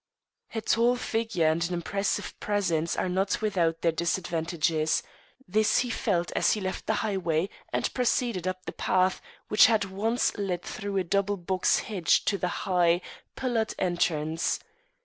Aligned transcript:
A 0.55 0.61
tall 0.61 0.95
figure 0.95 1.45
and 1.45 1.63
an 1.67 1.75
impressive 1.75 2.33
presence 2.39 2.97
are 2.97 3.07
not 3.07 3.39
without 3.39 3.81
their 3.81 3.91
disadvantages. 3.91 5.03
This 5.47 5.77
he 5.77 5.91
felt 5.91 6.31
as 6.35 6.53
he 6.53 6.59
left 6.59 6.87
the 6.87 6.95
highway 7.05 7.49
and 7.71 7.93
proceeded 7.93 8.47
up 8.47 8.65
the 8.65 8.71
path 8.71 9.21
which 9.47 9.67
had 9.67 9.85
once 9.85 10.35
led 10.39 10.63
through 10.63 10.97
a 10.97 11.03
double 11.03 11.37
box 11.37 11.81
hedge 11.81 12.25
to 12.25 12.39
the 12.39 12.47
high, 12.65 13.01
pillared 13.35 13.75
entrance. 13.77 14.59